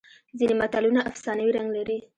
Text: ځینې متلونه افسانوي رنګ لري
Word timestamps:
ځینې 0.37 0.53
متلونه 0.61 1.01
افسانوي 1.09 1.51
رنګ 1.57 1.69
لري 1.77 1.97